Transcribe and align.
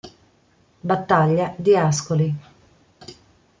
Battaglia 0.81 1.53
di 1.55 1.75
Ascoli 1.77 2.35